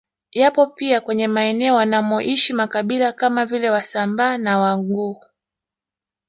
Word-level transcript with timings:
Yapo 0.31 0.67
pia 0.67 1.01
kwenye 1.01 1.27
maeneo 1.27 1.75
wanamoishi 1.75 2.53
makabila 2.53 3.11
kama 3.13 3.45
vile 3.45 3.69
Wasambaa 3.69 4.37
na 4.37 4.59
Wanguu 4.59 5.21